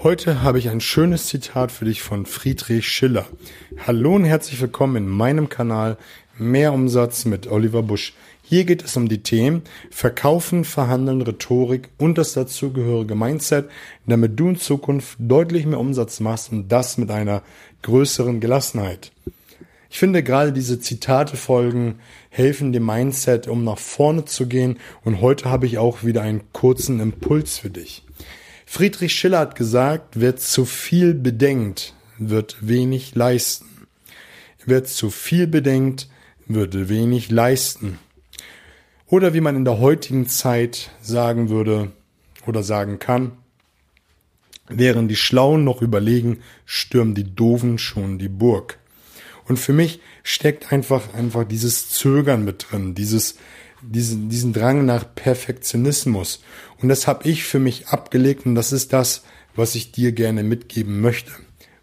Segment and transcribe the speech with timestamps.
[0.00, 3.26] Heute habe ich ein schönes Zitat für dich von Friedrich Schiller.
[3.84, 5.96] Hallo und herzlich willkommen in meinem Kanal
[6.38, 8.14] Mehr Umsatz mit Oliver Busch.
[8.44, 13.68] Hier geht es um die Themen Verkaufen, Verhandeln, Rhetorik und das dazugehörige Mindset,
[14.06, 17.42] damit du in Zukunft deutlich mehr Umsatz machst und das mit einer
[17.82, 19.10] größeren Gelassenheit.
[19.90, 21.98] Ich finde gerade diese Zitate folgen
[22.30, 26.42] helfen dem Mindset, um nach vorne zu gehen und heute habe ich auch wieder einen
[26.52, 28.04] kurzen Impuls für dich.
[28.70, 33.88] Friedrich Schiller hat gesagt, wer zu viel bedenkt, wird wenig leisten.
[34.66, 36.10] Wer zu viel bedenkt,
[36.46, 37.98] wird wenig leisten.
[39.06, 41.92] Oder wie man in der heutigen Zeit sagen würde
[42.46, 43.32] oder sagen kann,
[44.68, 48.78] während die Schlauen noch überlegen, stürmen die Doofen schon die Burg.
[49.46, 53.36] Und für mich steckt einfach, einfach dieses Zögern mit drin, dieses,
[53.82, 56.42] diesen, diesen Drang nach Perfektionismus.
[56.80, 59.22] Und das habe ich für mich abgelegt und das ist das,
[59.54, 61.32] was ich dir gerne mitgeben möchte.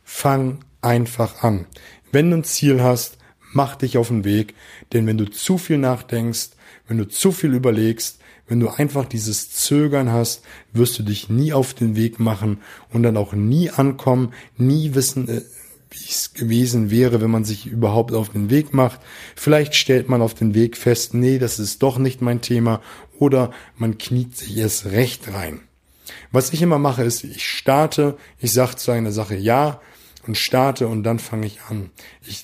[0.03, 1.66] Fang einfach an.
[2.11, 3.17] Wenn du ein Ziel hast,
[3.53, 4.53] mach dich auf den Weg,
[4.94, 6.52] denn wenn du zu viel nachdenkst,
[6.88, 11.52] wenn du zu viel überlegst, wenn du einfach dieses Zögern hast, wirst du dich nie
[11.52, 12.59] auf den Weg machen
[12.92, 15.42] und dann auch nie ankommen, nie wissen, äh,
[15.96, 19.00] wie es gewesen wäre, wenn man sich überhaupt auf den Weg macht.
[19.36, 22.82] Vielleicht stellt man auf den Weg fest, nee, das ist doch nicht mein Thema
[23.18, 25.62] oder man kniet sich erst recht rein.
[26.32, 29.80] Was ich immer mache, ist, ich starte, ich sage zu einer Sache ja
[30.28, 31.92] und starte und dann fange ich an.
[32.28, 32.44] Ich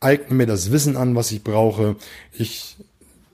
[0.00, 1.96] eigne mir das Wissen an, was ich brauche.
[2.32, 2.76] Ich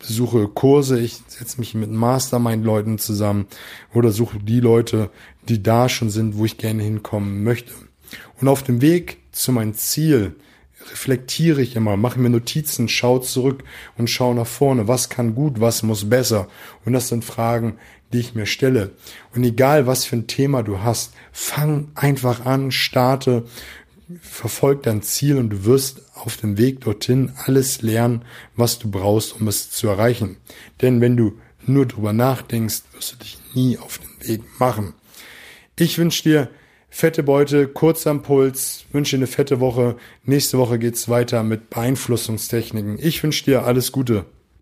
[0.01, 3.47] suche Kurse, ich setze mich mit Mastermind-Leuten zusammen
[3.93, 5.11] oder suche die Leute,
[5.49, 7.73] die da schon sind, wo ich gerne hinkommen möchte.
[8.41, 10.35] Und auf dem Weg zu meinem Ziel
[10.91, 13.65] reflektiere ich immer, mache mir Notizen, schaue zurück
[13.97, 14.87] und schaue nach vorne.
[14.89, 16.49] Was kann gut, was muss besser?
[16.85, 17.79] Und das sind Fragen,
[18.13, 18.93] die ich mir stelle.
[19.35, 23.45] Und egal, was für ein Thema du hast, fang einfach an, starte,
[24.21, 28.23] verfolg dein Ziel und du wirst auf dem Weg dorthin alles lernen,
[28.55, 30.37] was du brauchst, um es zu erreichen.
[30.83, 34.93] Denn wenn du nur drüber nachdenkst, wirst du dich nie auf den Weg machen.
[35.77, 36.49] Ich wünsche dir
[36.97, 39.97] Fette Beute, kurzer Impuls, wünsche dir eine fette Woche.
[40.23, 43.01] Nächste Woche geht's weiter mit Beeinflussungstechniken.
[43.01, 44.27] Ich wünsche dir alles Gute.